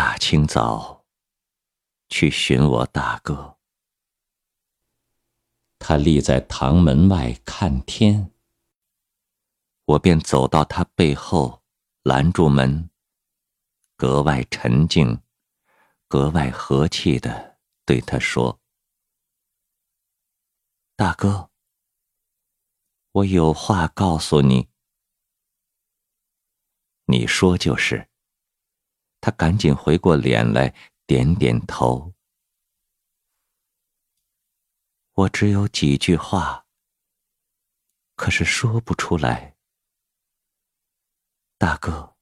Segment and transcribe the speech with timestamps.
[0.00, 1.04] 大清早
[2.08, 3.58] 去寻我大哥，
[5.76, 8.30] 他立在堂门外看天，
[9.86, 11.64] 我便走到他背后，
[12.04, 12.88] 拦住门，
[13.96, 15.20] 格外沉静，
[16.06, 18.60] 格外和气的对他说
[20.94, 21.50] ：“大哥，
[23.10, 24.68] 我有话告诉你。”
[27.06, 28.08] 你说就是。
[29.20, 30.74] 他赶紧回过脸来，
[31.06, 32.14] 点点头。
[35.14, 36.66] 我只有几句话，
[38.14, 39.56] 可是说不出来。
[41.56, 42.16] 大哥，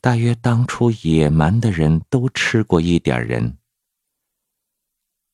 [0.00, 3.58] 大约当初野蛮的人都吃过一点人，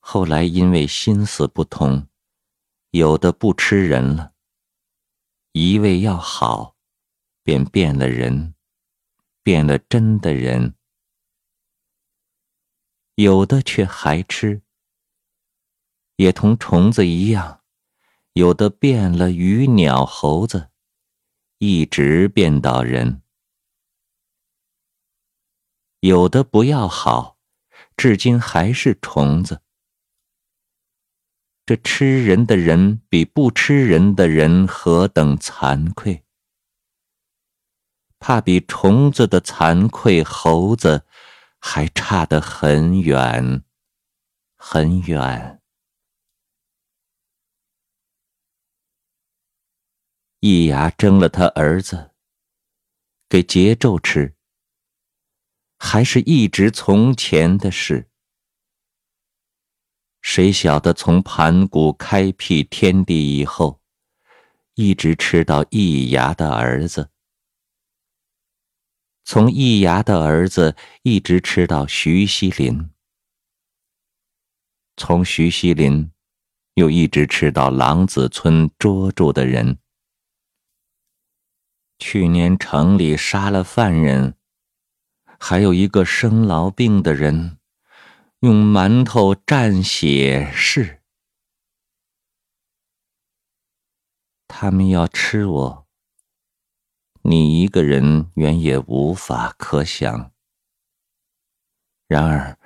[0.01, 2.09] 后来因为心思不同，
[2.91, 4.35] 有的不吃人了，
[5.53, 6.77] 一味要好，
[7.45, 8.54] 便变了人。
[9.45, 10.75] 变了真的人，
[13.17, 14.63] 有的却还吃，
[16.17, 17.63] 也同虫子一样，
[18.33, 20.71] 有的变了鱼鸟猴子，
[21.59, 23.21] 一直变到人；
[26.01, 27.39] 有的不要好，
[27.99, 29.61] 至今还是虫子。
[31.67, 36.24] 这吃人的人比不吃人的人何等惭愧！
[38.19, 41.07] 怕比虫子的惭愧，猴子
[41.59, 43.63] 还差得很远，
[44.57, 45.61] 很远。
[50.41, 52.13] 易牙蒸了他儿子，
[53.29, 54.37] 给桀纣吃，
[55.79, 58.11] 还是一直从前的事。
[60.21, 63.81] 谁晓得从盘古开辟天地以后，
[64.75, 67.11] 一直吃到易牙的儿子。
[69.25, 72.91] 从易牙的儿子一直吃到徐锡林，
[74.97, 76.13] 从徐锡林
[76.75, 79.79] 又一直吃到狼子村捉住的人。
[81.99, 84.37] 去年城里杀了犯人，
[85.41, 87.59] 还有一个生痨病的人，
[88.41, 91.01] 用馒头蘸血是。
[94.47, 95.84] 他们要吃我。
[97.27, 100.31] 你一个人原也无法可想，
[102.07, 102.59] 然而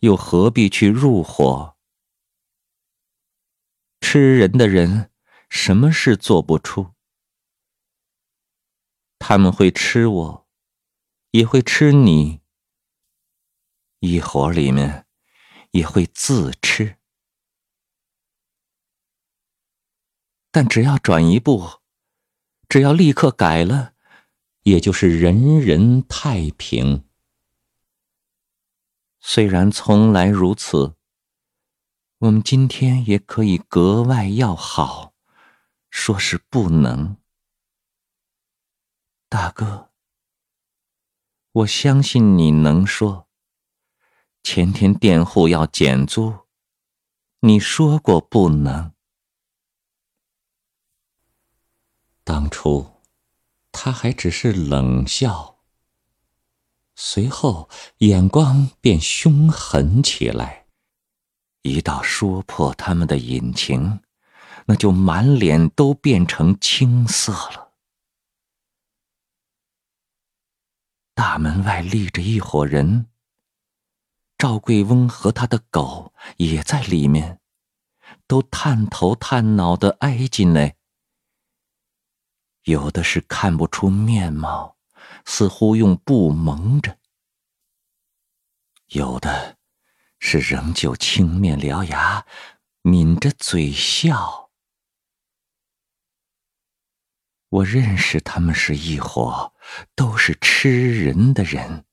[0.00, 1.76] 又何必去入伙？
[4.00, 5.10] 吃人的人
[5.50, 6.94] 什么事做不出？
[9.18, 10.48] 他们会吃我，
[11.32, 12.40] 也会吃你，
[13.98, 15.06] 一伙里面
[15.72, 16.96] 也会自吃。
[20.50, 21.82] 但只要转一步，
[22.70, 23.92] 只要立刻改了。
[24.68, 27.04] 也就是人人太平。
[29.18, 30.94] 虽然从来如此，
[32.18, 35.14] 我们今天也可以格外要好，
[35.90, 37.16] 说是不能。
[39.28, 39.90] 大哥，
[41.52, 43.26] 我相信你能说。
[44.42, 46.46] 前天佃户要减租，
[47.40, 48.92] 你说过不能。
[52.24, 52.97] 当初。
[53.70, 55.58] 他还只是冷笑，
[56.96, 57.68] 随后
[57.98, 60.66] 眼光便凶狠起来。
[61.62, 64.00] 一到说破他们的隐情，
[64.66, 67.72] 那就满脸都变成青色了。
[71.14, 73.06] 大门外立着一伙人，
[74.38, 77.40] 赵贵翁和他的狗也在里面，
[78.26, 80.77] 都探头探脑的挨进来。
[82.68, 84.76] 有的是看不出面貌，
[85.24, 86.98] 似乎用布蒙着；
[88.88, 89.56] 有的
[90.18, 92.26] 是仍旧青面獠牙，
[92.82, 94.50] 抿着嘴笑。
[97.48, 99.54] 我认识他们是一伙，
[99.94, 101.86] 都是吃人的人，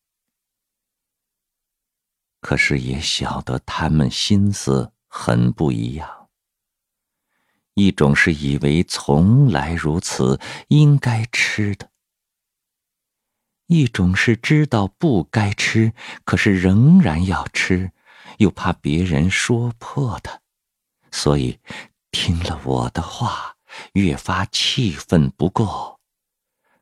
[2.41, 6.24] 可是也晓得他们心思很不一样。
[7.75, 10.39] 一种是以为从来如此，
[10.69, 11.87] 应该吃的；
[13.67, 15.93] 一种是知道不该吃，
[16.23, 17.91] 可是仍然要吃，
[18.37, 20.41] 又怕别人说破的，
[21.11, 21.59] 所以
[22.11, 23.57] 听了我的话，
[23.91, 25.99] 越发气愤不过，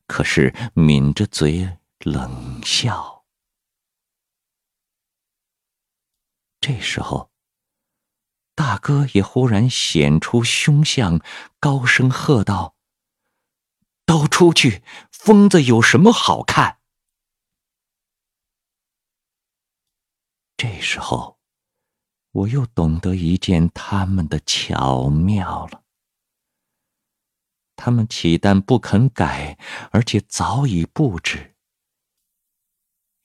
[0.05, 3.25] 可是抿着嘴冷笑。
[6.61, 7.32] 这时候。
[8.55, 11.19] 大哥也忽然显出凶相，
[11.59, 12.75] 高声喝道
[14.05, 14.83] ：“都出去！
[15.11, 16.79] 疯子有什么好看？”
[20.55, 21.39] 这时候，
[22.31, 25.83] 我又懂得一件他们的巧妙了。
[27.75, 29.57] 他们岂但不肯改，
[29.91, 31.55] 而且早已布置，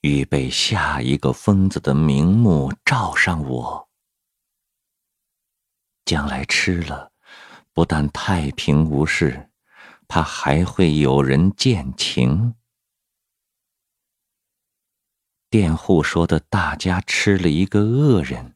[0.01, 3.88] 预备下一个疯子的名目罩上我。
[6.09, 7.11] 将来吃了，
[7.71, 9.51] 不但太平无事，
[10.07, 12.55] 怕还会有人见情。
[15.51, 18.55] 佃户说的，大家吃了一个恶人，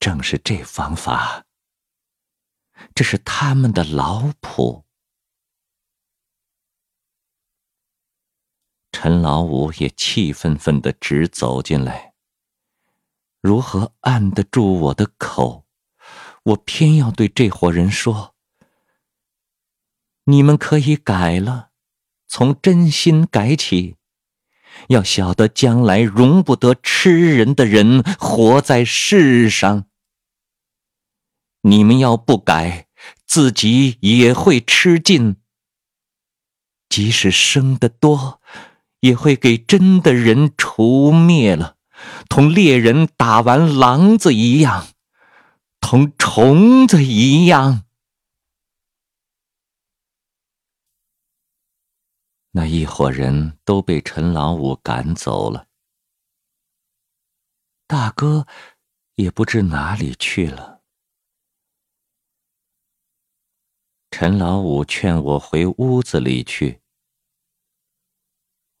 [0.00, 1.46] 正是这方法。
[2.92, 4.84] 这是他们的老谱。
[8.90, 12.14] 陈老五也气愤愤的直走进来。
[13.40, 15.62] 如何按得住我的口？
[16.44, 18.34] 我偏要对这伙人说
[20.24, 21.70] ：“你们可以改了，
[22.26, 23.96] 从真心改起。
[24.88, 29.86] 要晓得，将来容不得吃人的人活在世上。”
[31.64, 32.88] 你们要不改，
[33.24, 35.36] 自己也会吃尽。
[36.88, 38.40] 即使生得多，
[38.98, 41.76] 也会给真的人除灭了，
[42.28, 44.88] 同猎人打完狼子一样，
[45.82, 47.84] 同虫子一样。
[52.52, 55.68] 那一伙人都被陈老五赶走了，
[57.86, 58.46] 大哥
[59.16, 60.82] 也不知哪里去了。
[64.10, 66.80] 陈老五劝我回屋子里去，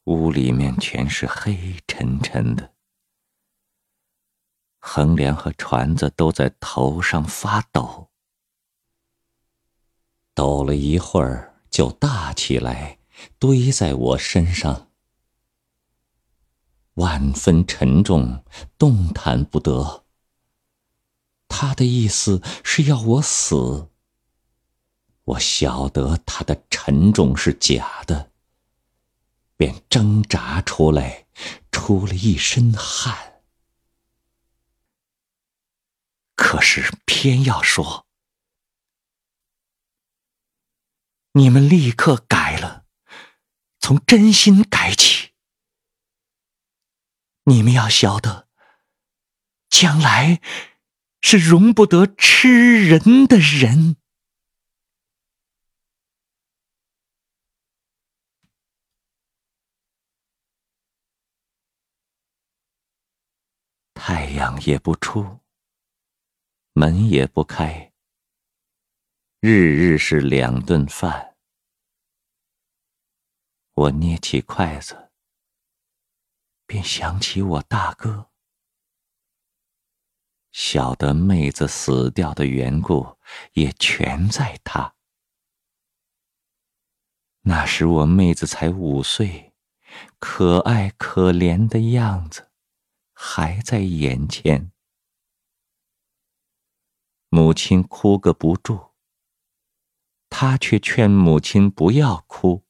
[0.04, 2.74] 屋里面全是黑沉沉的，
[4.94, 8.10] 横梁和船子都在头上发抖，
[10.34, 12.98] 抖了一会儿就大起来，
[13.38, 14.90] 堆在我身上，
[16.96, 18.44] 万分沉重，
[18.76, 20.04] 动弹不得。
[21.48, 23.88] 他的意思是要我死。
[25.24, 28.30] 我晓得他的沉重是假的，
[29.56, 31.24] 便挣扎出来，
[31.70, 33.31] 出了一身汗。
[36.52, 38.06] 可是偏要说
[41.32, 42.84] ：“你们立刻改了，
[43.78, 45.32] 从真心改起。
[47.44, 48.50] 你们要晓得，
[49.70, 50.42] 将来
[51.22, 53.96] 是容不得吃人的人。”
[63.94, 65.41] 太阳也不出，
[66.74, 67.92] 门也不开，
[69.40, 71.36] 日日是两顿饭。
[73.74, 75.10] 我捏起筷子，
[76.64, 78.30] 便想起我大哥。
[80.50, 83.18] 晓得妹子死掉的缘故，
[83.52, 84.94] 也全在他。
[87.42, 89.52] 那时我妹子才五岁，
[90.18, 92.50] 可爱可怜的样子。
[93.12, 94.72] 还在眼前，
[97.34, 98.90] 母亲哭个不住，
[100.28, 102.62] 他却劝母亲不要哭。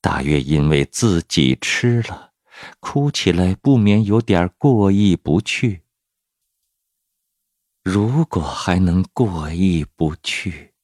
[0.00, 2.32] 大约因为自己吃了，
[2.78, 5.82] 哭起来不免有点过意不去。
[7.82, 10.74] 如果还能过意不去，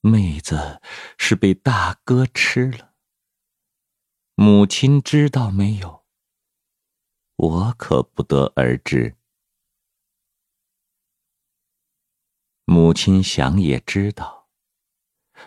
[0.00, 0.82] 妹子
[1.16, 2.94] 是被大哥吃了。
[4.34, 6.03] 母亲知道没有？
[7.46, 9.16] 我可不得而知。
[12.64, 14.48] 母亲想也知道，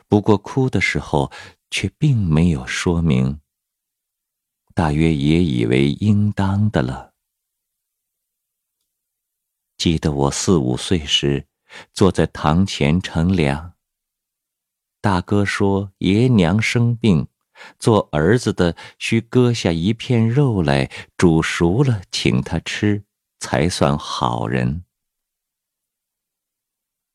[0.07, 1.31] 不过哭的时候
[1.71, 3.41] 却并没有说明。
[4.75, 7.15] 大约也以为应当的了。
[9.75, 11.47] 记得我四五岁时，
[11.93, 13.73] 坐在堂前乘凉。
[15.01, 17.27] 大哥说爷娘生病。
[17.79, 23.03] 做儿子的需割下一片肉来煮熟了，请他吃，
[23.39, 24.83] 才算好人。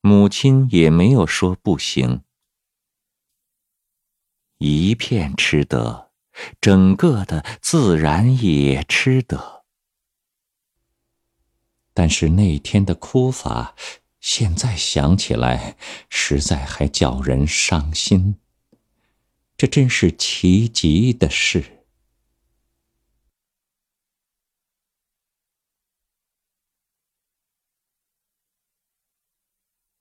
[0.00, 2.22] 母亲也没有说不行，
[4.58, 6.10] 一片吃得，
[6.60, 9.64] 整个的自然也吃得。
[11.94, 13.76] 但是那天的哭法，
[14.18, 15.76] 现在想起来，
[16.08, 18.41] 实在还叫人伤心。
[19.62, 21.84] 这真是奇极的事，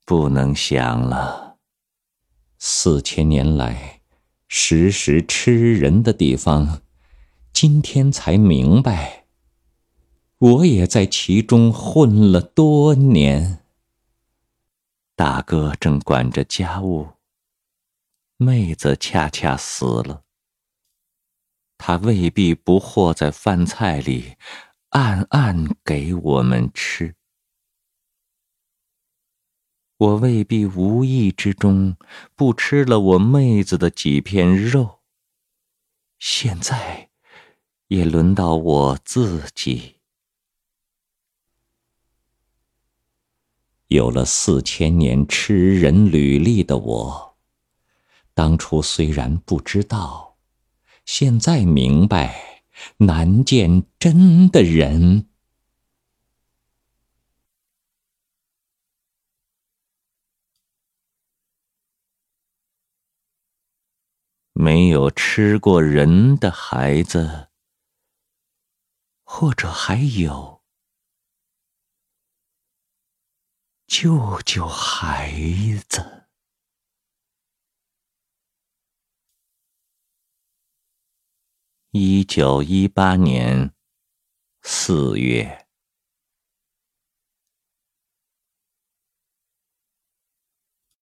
[0.03, 1.59] 不能想了。
[2.57, 4.01] 四千年来，
[4.47, 6.81] 时时吃人的地方，
[7.53, 9.27] 今天才明白，
[10.39, 13.63] 我也在其中混了多年。
[15.15, 17.09] 大哥正管着家务，
[18.43, 20.23] 妹子恰恰死了。
[21.77, 24.35] 他未必不和在饭菜里，
[24.89, 27.13] 暗暗给我们吃。
[29.97, 31.95] 我未必无意之中
[32.33, 35.01] 不吃了我妹子的几片肉。
[36.17, 37.11] 现在，
[37.89, 39.97] 也轮到我自己。
[43.85, 47.30] 有了四千年吃人履历的我，
[48.41, 50.39] 当初虽然不知道，
[51.05, 52.63] 现在明白，
[52.97, 55.29] 难见真的人。
[64.53, 67.49] 没有吃过人的孩子，
[69.23, 70.63] 或者还有
[73.85, 75.31] 救救孩
[75.87, 76.20] 子。
[81.93, 83.73] 一九一八年
[84.61, 85.70] 四月。